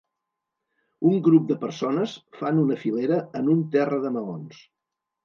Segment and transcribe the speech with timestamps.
[1.09, 4.65] Un grup de persones fan una filera en un terra de maons.